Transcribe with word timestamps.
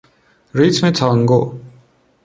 ریتم 0.53 0.91
تانگو 0.91 1.59